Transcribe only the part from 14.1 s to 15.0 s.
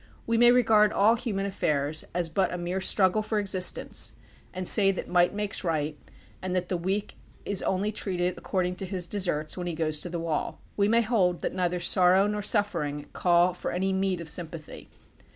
of sympathy.